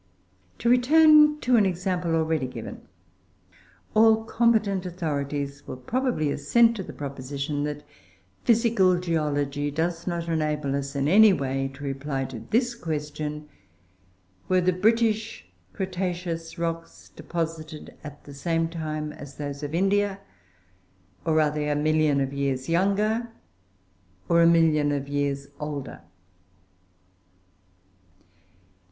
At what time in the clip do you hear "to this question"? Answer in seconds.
12.25-13.47